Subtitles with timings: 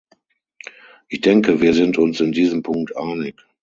[1.09, 3.35] Ich denke, wir sind uns in diesem Punkt einig.